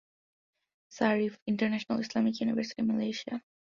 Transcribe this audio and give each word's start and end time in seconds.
Sarif 0.91 1.37
(International 1.45 1.99
Islamic 1.99 2.41
University 2.41 2.81
Malaysia). 2.81 3.43